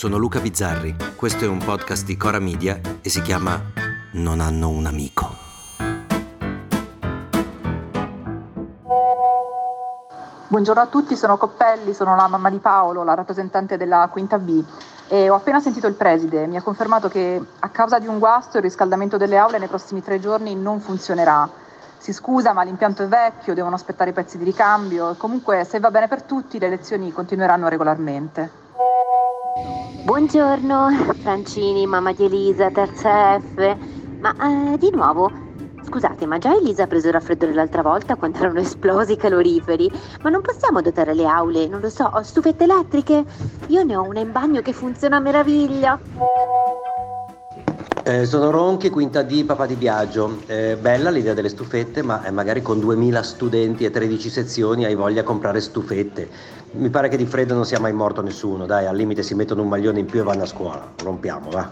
Sono 0.00 0.16
Luca 0.16 0.40
Bizzarri, 0.40 0.96
questo 1.14 1.44
è 1.44 1.46
un 1.46 1.58
podcast 1.58 2.06
di 2.06 2.16
Cora 2.16 2.38
Media 2.38 2.80
e 3.02 3.10
si 3.10 3.20
chiama 3.20 3.60
Non 4.12 4.40
hanno 4.40 4.70
un 4.70 4.86
amico. 4.86 5.28
Buongiorno 10.48 10.80
a 10.80 10.86
tutti, 10.86 11.14
sono 11.16 11.36
Coppelli, 11.36 11.92
sono 11.92 12.16
la 12.16 12.28
mamma 12.28 12.48
di 12.48 12.60
Paolo, 12.60 13.04
la 13.04 13.12
rappresentante 13.12 13.76
della 13.76 14.08
Quinta 14.10 14.38
B 14.38 14.64
e 15.06 15.28
ho 15.28 15.34
appena 15.34 15.60
sentito 15.60 15.86
il 15.86 15.96
preside, 15.96 16.46
mi 16.46 16.56
ha 16.56 16.62
confermato 16.62 17.08
che 17.08 17.38
a 17.58 17.68
causa 17.68 17.98
di 17.98 18.06
un 18.06 18.18
guasto 18.18 18.56
il 18.56 18.62
riscaldamento 18.62 19.18
delle 19.18 19.36
aule 19.36 19.58
nei 19.58 19.68
prossimi 19.68 20.02
tre 20.02 20.18
giorni 20.18 20.56
non 20.56 20.80
funzionerà 20.80 21.46
si 21.98 22.14
scusa 22.14 22.54
ma 22.54 22.62
l'impianto 22.62 23.02
è 23.02 23.06
vecchio, 23.06 23.52
devono 23.52 23.74
aspettare 23.74 24.08
i 24.08 24.14
pezzi 24.14 24.38
di 24.38 24.44
ricambio 24.44 25.14
comunque 25.18 25.64
se 25.64 25.78
va 25.78 25.90
bene 25.90 26.08
per 26.08 26.22
tutti 26.22 26.58
le 26.58 26.70
lezioni 26.70 27.12
continueranno 27.12 27.68
regolarmente. 27.68 28.59
Buongiorno, 30.02 30.88
Francini, 31.18 31.86
mamma 31.86 32.12
di 32.12 32.24
Elisa, 32.24 32.70
terza 32.70 33.38
F. 33.38 33.76
Ma 34.18 34.34
eh, 34.72 34.78
di 34.78 34.90
nuovo, 34.94 35.30
scusate, 35.82 36.26
ma 36.26 36.38
già 36.38 36.54
Elisa 36.56 36.84
ha 36.84 36.86
preso 36.86 37.08
il 37.08 37.12
raffreddore 37.12 37.52
l'altra 37.52 37.82
volta 37.82 38.16
quando 38.16 38.38
erano 38.38 38.60
esplosi 38.60 39.12
i 39.12 39.16
caloriferi? 39.16 39.90
Ma 40.22 40.30
non 40.30 40.40
possiamo 40.40 40.80
dotare 40.80 41.14
le 41.14 41.26
aule, 41.26 41.68
non 41.68 41.80
lo 41.80 41.90
so, 41.90 42.10
stufette 42.22 42.64
elettriche? 42.64 43.24
Io 43.66 43.82
ne 43.84 43.96
ho 43.96 44.02
una 44.02 44.20
in 44.20 44.32
bagno 44.32 44.62
che 44.62 44.72
funziona 44.72 45.16
a 45.16 45.20
meraviglia. 45.20 46.00
Eh, 48.10 48.26
sono 48.26 48.50
Ronchi, 48.50 48.90
quinta 48.90 49.22
D, 49.22 49.44
papà 49.44 49.66
di 49.66 49.76
Biagio. 49.76 50.40
Eh, 50.46 50.76
bella 50.76 51.10
l'idea 51.10 51.32
delle 51.32 51.48
stufette, 51.48 52.02
ma 52.02 52.24
eh, 52.24 52.32
magari 52.32 52.60
con 52.60 52.80
2000 52.80 53.22
studenti 53.22 53.84
e 53.84 53.90
13 53.92 54.28
sezioni 54.28 54.84
hai 54.84 54.96
voglia 54.96 55.20
di 55.20 55.26
comprare 55.28 55.60
stufette. 55.60 56.28
Mi 56.72 56.90
pare 56.90 57.08
che 57.08 57.16
di 57.16 57.24
freddo 57.24 57.54
non 57.54 57.64
sia 57.64 57.78
mai 57.78 57.92
morto 57.92 58.20
nessuno, 58.20 58.66
dai, 58.66 58.86
al 58.86 58.96
limite 58.96 59.22
si 59.22 59.36
mettono 59.36 59.62
un 59.62 59.68
maglione 59.68 60.00
in 60.00 60.06
più 60.06 60.18
e 60.18 60.22
vanno 60.24 60.42
a 60.42 60.46
scuola. 60.46 60.90
Rompiamo, 61.04 61.50
va. 61.50 61.70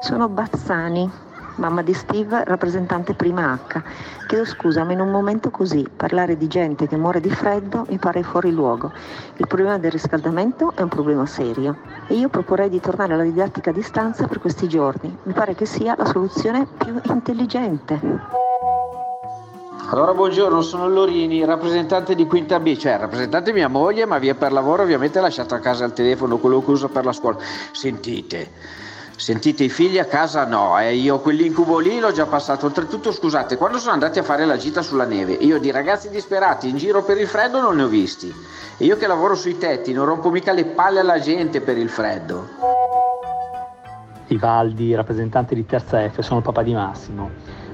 Sono 0.00 0.30
Bazzani, 0.30 1.10
mamma 1.58 1.82
di 1.82 1.92
Steve, 1.92 2.44
rappresentante 2.44 3.14
prima 3.14 3.52
H. 3.52 3.82
Chiedo 4.26 4.44
scusa, 4.44 4.84
ma 4.84 4.92
in 4.92 5.00
un 5.00 5.10
momento 5.10 5.50
così 5.50 5.86
parlare 5.94 6.36
di 6.36 6.46
gente 6.46 6.86
che 6.86 6.96
muore 6.96 7.20
di 7.20 7.30
freddo 7.30 7.86
mi 7.88 7.98
pare 7.98 8.22
fuori 8.22 8.50
luogo. 8.50 8.92
Il 9.36 9.46
problema 9.46 9.78
del 9.78 9.90
riscaldamento 9.90 10.72
è 10.74 10.82
un 10.82 10.88
problema 10.88 11.26
serio 11.26 11.78
e 12.06 12.14
io 12.14 12.28
proporrei 12.28 12.68
di 12.68 12.80
tornare 12.80 13.14
alla 13.14 13.22
didattica 13.22 13.70
a 13.70 13.72
distanza 13.72 14.26
per 14.26 14.40
questi 14.40 14.68
giorni. 14.68 15.16
Mi 15.24 15.32
pare 15.32 15.54
che 15.54 15.66
sia 15.66 15.94
la 15.96 16.04
soluzione 16.04 16.66
più 16.78 17.00
intelligente. 17.04 18.46
Allora 19.90 20.12
buongiorno, 20.12 20.60
sono 20.60 20.86
Lorini, 20.86 21.46
rappresentante 21.46 22.14
di 22.14 22.26
Quinta 22.26 22.60
B, 22.60 22.76
cioè 22.76 22.98
rappresentante 22.98 23.54
mia 23.54 23.68
moglie, 23.68 24.04
ma 24.04 24.18
via 24.18 24.34
per 24.34 24.52
lavoro 24.52 24.82
ovviamente 24.82 25.18
lasciato 25.18 25.54
a 25.54 25.60
casa 25.60 25.86
il 25.86 25.94
telefono, 25.94 26.36
quello 26.36 26.62
che 26.62 26.70
uso 26.70 26.88
per 26.90 27.06
la 27.06 27.12
scuola. 27.12 27.38
Sentite, 27.72 28.50
Sentite 29.18 29.64
i 29.64 29.68
figli 29.68 29.98
a 29.98 30.04
casa 30.04 30.46
no, 30.46 30.78
eh. 30.78 30.94
io 30.94 31.18
quell'incubo 31.18 31.80
lì 31.80 31.98
l'ho 31.98 32.12
già 32.12 32.26
passato. 32.26 32.66
Oltretutto, 32.66 33.10
scusate, 33.10 33.56
quando 33.56 33.78
sono 33.78 33.94
andati 33.94 34.20
a 34.20 34.22
fare 34.22 34.44
la 34.44 34.56
gita 34.56 34.80
sulla 34.80 35.06
neve, 35.06 35.32
io 35.32 35.58
di 35.58 35.72
ragazzi 35.72 36.08
disperati 36.08 36.68
in 36.68 36.76
giro 36.76 37.02
per 37.02 37.18
il 37.18 37.26
freddo 37.26 37.60
non 37.60 37.74
ne 37.74 37.82
ho 37.82 37.88
visti. 37.88 38.32
E 38.76 38.84
io 38.84 38.96
che 38.96 39.08
lavoro 39.08 39.34
sui 39.34 39.58
tetti 39.58 39.92
non 39.92 40.06
rompo 40.06 40.30
mica 40.30 40.52
le 40.52 40.66
palle 40.66 41.00
alla 41.00 41.18
gente 41.18 41.60
per 41.60 41.76
il 41.76 41.88
freddo. 41.88 42.46
Ivaldi, 44.28 44.94
rappresentante 44.94 45.56
di 45.56 45.66
Terza 45.66 46.08
F, 46.08 46.20
sono 46.20 46.38
il 46.38 46.44
papà 46.44 46.62
di 46.62 46.74
Massimo. 46.74 47.28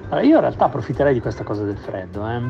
Allora, 0.09 0.23
io 0.23 0.37
in 0.37 0.41
realtà 0.41 0.65
approfitterei 0.65 1.13
di 1.13 1.21
questa 1.21 1.45
cosa 1.45 1.63
del 1.65 1.77
freddo, 1.77 2.27
eh? 2.27 2.41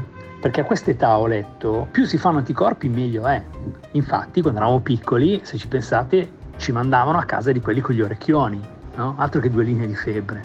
perché 0.41 0.61
a 0.61 0.65
quest'età 0.65 1.19
ho 1.19 1.26
letto, 1.26 1.88
più 1.91 2.05
si 2.05 2.16
fanno 2.16 2.38
anticorpi 2.38 2.88
meglio 2.88 3.26
è. 3.26 3.43
Infatti, 3.91 4.41
quando 4.41 4.61
eravamo 4.61 4.81
piccoli, 4.82 5.41
se 5.43 5.59
ci 5.59 5.66
pensate, 5.66 6.31
ci 6.59 6.71
mandavano 6.71 7.19
a 7.19 7.25
casa 7.25 7.50
di 7.50 7.61
quelli 7.61 7.81
con 7.81 7.97
gli 7.97 8.00
orecchioni 8.00 8.74
no? 8.97 9.15
altro 9.19 9.41
che 9.41 9.50
due 9.50 9.65
linee 9.65 9.87
di 9.87 9.94
febbre. 9.94 10.43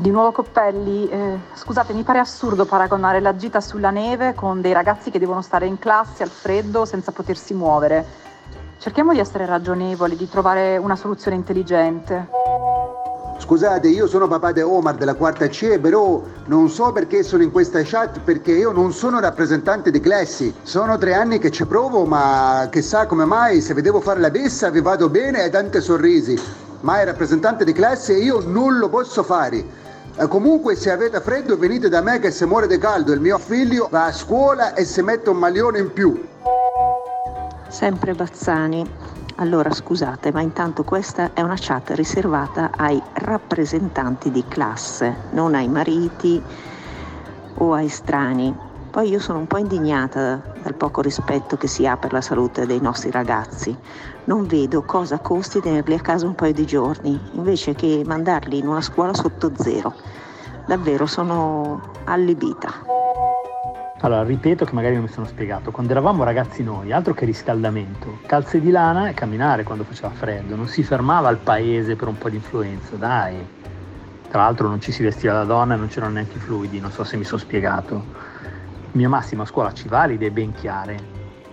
Di 0.00 0.10
nuovo 0.10 0.30
Coppelli, 0.30 1.08
eh, 1.08 1.38
scusate, 1.54 1.94
mi 1.94 2.02
pare 2.02 2.18
assurdo 2.18 2.66
paragonare 2.66 3.20
la 3.20 3.34
gita 3.34 3.60
sulla 3.60 3.90
neve 3.90 4.34
con 4.34 4.60
dei 4.60 4.72
ragazzi 4.72 5.10
che 5.10 5.18
devono 5.18 5.40
stare 5.40 5.66
in 5.66 5.78
classe 5.78 6.22
al 6.22 6.28
freddo 6.28 6.84
senza 6.84 7.12
potersi 7.12 7.54
muovere. 7.54 8.04
Cerchiamo 8.78 9.12
di 9.12 9.20
essere 9.20 9.46
ragionevoli, 9.46 10.16
di 10.16 10.28
trovare 10.28 10.76
una 10.76 10.96
soluzione 10.96 11.36
intelligente. 11.36 12.35
Scusate, 13.46 13.86
io 13.86 14.08
sono 14.08 14.26
papà 14.26 14.50
di 14.50 14.60
Omar 14.60 14.96
della 14.96 15.14
quarta 15.14 15.46
C, 15.46 15.78
però 15.78 16.20
non 16.46 16.68
so 16.68 16.90
perché 16.90 17.22
sono 17.22 17.44
in 17.44 17.52
questa 17.52 17.80
chat 17.84 18.18
perché 18.18 18.50
io 18.50 18.72
non 18.72 18.92
sono 18.92 19.20
rappresentante 19.20 19.92
di 19.92 20.00
classi. 20.00 20.52
Sono 20.62 20.98
tre 20.98 21.14
anni 21.14 21.38
che 21.38 21.52
ci 21.52 21.64
provo, 21.64 22.04
ma 22.06 22.66
chissà 22.72 23.06
come 23.06 23.24
mai 23.24 23.60
se 23.60 23.72
vedevo 23.72 24.00
fare 24.00 24.18
la 24.18 24.30
bessa 24.30 24.68
vi 24.70 24.80
vado 24.80 25.08
bene 25.08 25.44
e 25.44 25.50
tanti 25.50 25.80
sorrisi. 25.80 26.36
Ma 26.80 26.98
il 26.98 27.06
rappresentante 27.06 27.64
di 27.64 27.72
classe 27.72 28.14
io 28.14 28.42
non 28.44 28.78
lo 28.78 28.88
posso 28.88 29.22
fare. 29.22 29.64
E 30.16 30.26
comunque 30.26 30.74
se 30.74 30.90
avete 30.90 31.20
freddo 31.20 31.56
venite 31.56 31.88
da 31.88 32.00
me 32.00 32.18
che 32.18 32.32
se 32.32 32.46
muore 32.46 32.66
di 32.66 32.78
caldo 32.78 33.12
il 33.12 33.20
mio 33.20 33.38
figlio 33.38 33.86
va 33.88 34.06
a 34.06 34.12
scuola 34.12 34.74
e 34.74 34.84
si 34.84 35.02
mette 35.02 35.30
un 35.30 35.36
maglione 35.36 35.78
in 35.78 35.92
più. 35.92 36.20
Sempre 37.68 38.12
Bazzani. 38.12 39.14
Allora 39.38 39.70
scusate, 39.70 40.32
ma 40.32 40.40
intanto 40.40 40.82
questa 40.82 41.34
è 41.34 41.42
una 41.42 41.56
chat 41.58 41.90
riservata 41.90 42.70
ai 42.74 43.02
rappresentanti 43.12 44.30
di 44.30 44.42
classe, 44.48 45.14
non 45.32 45.54
ai 45.54 45.68
mariti 45.68 46.42
o 47.58 47.74
ai 47.74 47.88
strani. 47.88 48.56
Poi 48.90 49.10
io 49.10 49.18
sono 49.18 49.40
un 49.40 49.46
po' 49.46 49.58
indignata 49.58 50.42
dal 50.62 50.74
poco 50.74 51.02
rispetto 51.02 51.58
che 51.58 51.66
si 51.66 51.86
ha 51.86 51.98
per 51.98 52.14
la 52.14 52.22
salute 52.22 52.64
dei 52.64 52.80
nostri 52.80 53.10
ragazzi. 53.10 53.76
Non 54.24 54.46
vedo 54.46 54.84
cosa 54.84 55.18
costi 55.18 55.60
tenerli 55.60 55.92
a 55.92 56.00
casa 56.00 56.24
un 56.24 56.34
paio 56.34 56.54
di 56.54 56.64
giorni, 56.64 57.20
invece 57.32 57.74
che 57.74 58.02
mandarli 58.06 58.56
in 58.56 58.66
una 58.66 58.80
scuola 58.80 59.12
sotto 59.12 59.52
zero. 59.54 59.92
Davvero 60.66 61.04
sono 61.04 61.90
allibita. 62.04 62.95
Allora, 64.00 64.22
ripeto 64.24 64.66
che 64.66 64.74
magari 64.74 64.94
non 64.94 65.04
mi 65.04 65.08
sono 65.08 65.26
spiegato. 65.26 65.70
Quando 65.70 65.92
eravamo 65.92 66.22
ragazzi 66.22 66.62
noi, 66.62 66.92
altro 66.92 67.14
che 67.14 67.24
riscaldamento, 67.24 68.18
calze 68.26 68.60
di 68.60 68.70
lana 68.70 69.08
e 69.08 69.14
camminare 69.14 69.62
quando 69.62 69.84
faceva 69.84 70.10
freddo. 70.10 70.54
Non 70.54 70.68
si 70.68 70.82
fermava 70.82 71.28
al 71.28 71.38
paese 71.38 71.96
per 71.96 72.08
un 72.08 72.18
po' 72.18 72.28
di 72.28 72.36
influenza, 72.36 72.96
dai. 72.96 73.36
Tra 74.28 74.42
l'altro 74.42 74.68
non 74.68 74.80
ci 74.82 74.92
si 74.92 75.02
vestiva 75.02 75.32
da 75.32 75.44
donna 75.44 75.74
e 75.74 75.76
non 75.78 75.88
c'erano 75.88 76.12
neanche 76.12 76.36
i 76.36 76.40
fluidi, 76.40 76.78
non 76.78 76.90
so 76.90 77.04
se 77.04 77.16
mi 77.16 77.24
sono 77.24 77.40
spiegato. 77.40 78.04
Mio 78.92 79.08
Massimo 79.08 79.42
a 79.42 79.46
scuola 79.46 79.72
ci 79.72 79.88
va 79.88 80.04
le 80.04 80.14
idee 80.14 80.30
ben 80.30 80.52
chiare. 80.52 80.94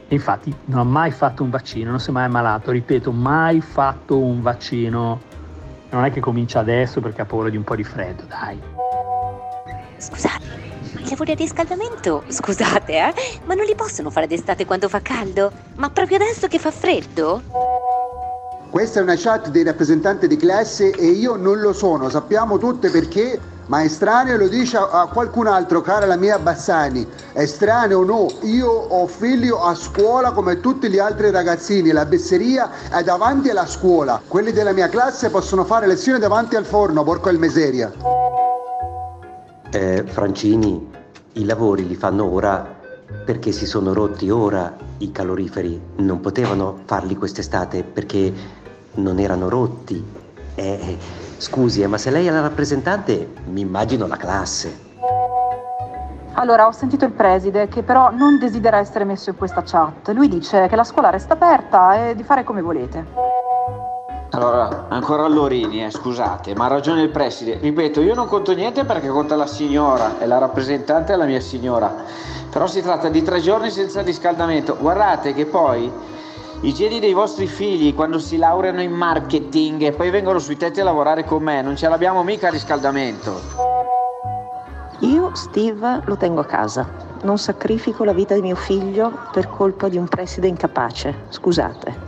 E 0.08 0.14
infatti 0.14 0.54
non 0.66 0.80
ha 0.80 0.84
mai 0.84 1.12
fatto 1.12 1.44
un 1.44 1.50
vaccino, 1.50 1.92
non 1.92 2.00
si 2.00 2.10
è 2.10 2.12
mai 2.14 2.26
ammalato, 2.26 2.72
ripeto, 2.72 3.12
mai 3.14 3.62
fatto 3.62 4.20
un 4.20 4.42
vaccino. 4.42 5.22
Non 5.92 6.04
è 6.04 6.12
che 6.12 6.20
comincia 6.20 6.60
adesso 6.60 7.00
perché 7.00 7.22
ha 7.22 7.26
paura 7.26 7.50
di 7.50 7.56
un 7.56 7.64
po' 7.64 7.76
di 7.76 7.84
freddo, 7.84 8.24
dai. 8.28 8.60
Scusate, 9.98 10.53
lavori 11.10 11.32
a 11.32 11.36
riscaldamento, 11.36 12.24
scusate, 12.28 12.94
eh, 12.94 13.14
ma 13.46 13.54
non 13.54 13.66
li 13.66 13.76
possono 13.76 14.10
fare 14.10 14.28
d'estate 14.28 14.66
quando 14.66 14.90
fa 14.90 15.02
caldo? 15.02 15.52
Ma 15.76 15.90
proprio 15.90 16.18
adesso 16.18 16.48
che 16.48 16.60
fa 16.60 16.72
freddo? 16.72 17.42
Questa 18.70 19.00
è 19.00 19.04
una 19.04 19.16
chat 19.16 19.50
dei 19.50 19.64
rappresentanti 19.64 20.28
di 20.28 20.36
classe 20.36 20.90
e 20.90 21.06
io 21.06 21.36
non 21.36 21.60
lo 21.60 21.74
sono, 21.74 22.10
sappiamo 22.10 22.58
tutte 22.58 22.90
perché, 22.90 23.40
ma 23.68 23.82
è 23.82 23.86
estraneo 23.86 24.36
lo 24.36 24.48
dice 24.48 24.78
a 24.78 25.08
qualcun 25.14 25.46
altro, 25.46 25.82
cara 25.82 26.08
la 26.08 26.16
mia 26.16 26.40
Bassani, 26.40 27.08
è 27.34 27.42
estraneo 27.42 28.00
o 28.00 28.04
no, 28.04 28.28
io 28.42 28.68
ho 28.68 29.06
figlio 29.06 29.62
a 29.62 29.76
scuola 29.76 30.32
come 30.32 30.60
tutti 30.60 30.90
gli 30.90 30.98
altri 30.98 31.30
ragazzini, 31.30 31.92
la 31.92 32.06
besseria 32.06 32.90
è 32.90 33.04
davanti 33.04 33.52
alla 33.52 33.68
scuola, 33.68 34.20
quelli 34.28 34.52
della 34.52 34.72
mia 34.72 34.90
classe 34.90 35.30
possono 35.30 35.66
fare 35.66 35.86
lezioni 35.86 36.18
davanti 36.18 36.56
al 36.56 36.66
forno, 36.66 37.04
porco 37.04 37.30
il 37.30 37.38
miseria. 37.38 37.94
Eh, 39.70 40.04
Francini, 40.08 40.93
i 41.34 41.46
lavori 41.46 41.88
li 41.88 41.96
fanno 41.96 42.32
ora 42.32 42.82
perché 43.26 43.52
si 43.52 43.66
sono 43.66 43.94
rotti 43.94 44.30
ora 44.30 44.76
i 45.00 45.12
caloriferi, 45.12 45.80
non 45.98 46.20
potevano 46.20 46.80
farli 46.86 47.16
quest'estate 47.16 47.84
perché 47.84 48.34
non 48.96 49.20
erano 49.20 49.50
rotti. 49.50 50.04
Eh, 50.56 50.98
scusi, 51.38 51.82
eh, 51.82 51.88
ma 51.88 51.98
se 51.98 52.12
lei 52.12 52.28
è 52.28 52.32
la 52.32 52.42
rappresentante, 52.42 53.34
mi 53.46 53.62
immagino 53.62 54.08
la 54.08 54.18
classe. 54.18 54.92
Allora, 56.36 56.66
ho 56.68 56.72
sentito 56.72 57.06
il 57.06 57.12
preside 57.12 57.68
che 57.68 57.84
però 57.84 58.12
non 58.12 58.40
desidera 58.40 58.78
essere 58.78 59.04
messo 59.04 59.30
in 59.30 59.38
questa 59.38 59.64
chat. 59.64 60.10
Lui 60.10 60.28
dice 60.28 60.68
che 60.68 60.76
la 60.76 60.84
scuola 60.84 61.10
resta 61.10 61.34
aperta 61.34 62.10
e 62.10 62.16
di 62.16 62.24
fare 62.24 62.44
come 62.44 62.62
volete. 62.62 63.33
Allora, 64.44 64.88
ancora 64.90 65.26
Lorini, 65.26 65.86
eh, 65.86 65.90
scusate, 65.90 66.54
ma 66.54 66.66
ha 66.66 66.68
ragione 66.68 67.02
il 67.02 67.08
preside. 67.08 67.60
Ripeto, 67.62 68.02
io 68.02 68.14
non 68.14 68.28
conto 68.28 68.52
niente 68.52 68.84
perché 68.84 69.08
conta 69.08 69.38
la 69.38 69.48
signora 69.48 70.20
e 70.20 70.28
la 70.28 70.38
rappresentante 70.38 71.14
è 71.14 71.16
la 71.16 71.24
mia 71.24 71.40
signora. 71.40 71.96
Però 72.50 72.68
si 72.68 72.82
tratta 72.82 73.08
di 73.08 73.24
tre 73.24 73.40
giorni 73.40 73.72
senza 73.72 74.02
riscaldamento. 74.02 74.76
Guardate 74.78 75.34
che 75.34 75.46
poi 75.46 75.90
i 76.60 76.74
geni 76.74 77.00
dei 77.00 77.14
vostri 77.14 77.48
figli 77.48 77.96
quando 77.96 78.20
si 78.20 78.36
laureano 78.36 78.82
in 78.82 78.92
marketing 78.92 79.84
e 79.84 79.94
poi 79.94 80.10
vengono 80.10 80.40
sui 80.40 80.58
tetti 80.58 80.82
a 80.82 80.84
lavorare 80.84 81.24
con 81.24 81.42
me, 81.42 81.62
non 81.62 81.78
ce 81.78 81.88
l'abbiamo 81.88 82.22
mica 82.22 82.50
a 82.50 82.52
riscaldamento. 82.52 83.40
Io 85.00 85.34
Steve 85.36 86.02
lo 86.04 86.18
tengo 86.18 86.42
a 86.42 86.46
casa. 86.46 86.86
Non 87.22 87.38
sacrifico 87.38 88.04
la 88.04 88.12
vita 88.12 88.36
di 88.36 88.42
mio 88.42 88.56
figlio 88.56 89.10
per 89.32 89.50
colpa 89.50 89.88
di 89.88 89.96
un 89.96 90.10
preside 90.10 90.48
incapace. 90.48 91.28
Scusate. 91.30 92.03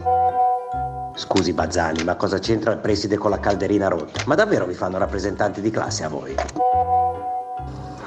Scusi 1.17 1.53
Bazzani, 1.53 2.03
ma 2.03 2.15
cosa 2.15 2.39
c'entra 2.39 2.73
il 2.73 2.79
preside 2.79 3.17
con 3.17 3.29
la 3.29 3.39
calderina 3.39 3.88
rotta? 3.88 4.23
Ma 4.25 4.35
davvero 4.35 4.65
vi 4.65 4.73
fanno 4.73 4.97
rappresentanti 4.97 5.62
di 5.62 5.71
classe 5.71 6.03
a 6.03 6.09
voi? 6.09 6.35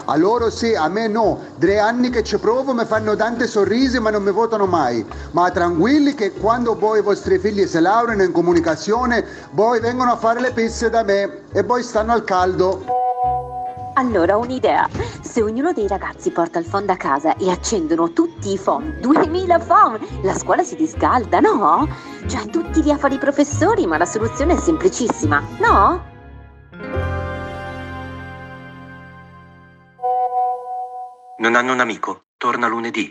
A 0.05 0.16
loro 0.16 0.50
sì, 0.50 0.75
a 0.75 0.88
me 0.88 1.06
no. 1.08 1.38
Tre 1.58 1.78
anni 1.78 2.10
che 2.10 2.22
ci 2.22 2.37
provo, 2.38 2.75
mi 2.75 2.84
fanno 2.84 3.16
tante 3.16 3.46
sorrisi 3.46 3.99
ma 3.99 4.10
non 4.10 4.22
mi 4.22 4.31
votano 4.31 4.66
mai. 4.66 5.06
Ma 5.31 5.50
tranquilli 5.50 6.14
che 6.14 6.32
quando 6.32 6.76
poi 6.76 6.99
i 6.99 7.02
vostri 7.02 7.38
figli 7.38 7.66
si 7.66 7.81
laureano 7.81 8.22
in 8.22 8.32
comunicazione, 8.32 9.25
poi 9.55 9.81
vengono 9.81 10.12
a 10.12 10.16
fare 10.16 10.40
le 10.40 10.52
pizze 10.52 10.90
da 10.90 11.02
me 11.02 11.44
e 11.50 11.64
poi 11.64 11.82
stanno 11.82 12.12
al 12.12 12.25
caldo. 12.25 12.98
Allora, 13.99 14.37
ho 14.37 14.43
un'idea. 14.43 14.89
Se 15.23 15.43
ognuno 15.43 15.73
dei 15.73 15.89
ragazzi 15.89 16.31
porta 16.31 16.61
il 16.61 16.67
phon 16.71 16.89
a 16.89 16.97
casa 16.97 17.37
e 17.37 17.50
accendono 17.50 18.12
tutti 18.12 18.53
i 18.53 18.56
phon, 18.56 18.97
2000 19.00 19.59
phon, 19.59 19.99
la 20.23 20.35
scuola 20.35 20.62
si 20.62 20.77
riscalda, 20.77 21.41
no? 21.41 21.89
Cioè, 22.29 22.47
tutti 22.47 22.81
lì 22.81 22.93
a 22.93 22.97
fare 22.97 23.17
i 23.17 23.19
professori, 23.19 23.87
ma 23.87 23.99
la 23.99 24.05
soluzione 24.05 24.55
è 24.55 24.56
semplicissima, 24.56 25.43
no? 25.59 26.05
Non 31.39 31.56
hanno 31.56 31.73
un 31.73 31.81
amico. 31.81 32.23
Torna 32.37 32.69
lunedì. 32.69 33.11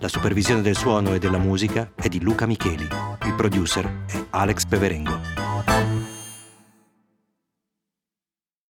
La 0.00 0.08
supervisione 0.08 0.62
del 0.62 0.78
suono 0.78 1.12
e 1.12 1.18
della 1.18 1.36
musica 1.36 1.92
è 1.94 2.08
di 2.08 2.22
Luca 2.22 2.46
Micheli. 2.46 2.88
Il 3.26 3.34
producer 3.34 4.04
è 4.06 4.24
Alex 4.30 4.64
Peverengo. 4.64 5.19